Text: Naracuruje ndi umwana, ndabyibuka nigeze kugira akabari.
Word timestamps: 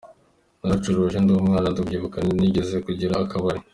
Naracuruje 0.61 1.17
ndi 1.19 1.31
umwana, 1.33 1.67
ndabyibuka 1.73 2.17
nigeze 2.39 2.75
kugira 2.85 3.13
akabari. 3.23 3.61